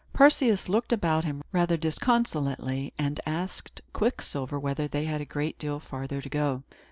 [0.13, 5.79] Perseus looked about him, rather disconsolately, and asked Quicksilver whether they had a great deal
[5.79, 6.63] farther to go.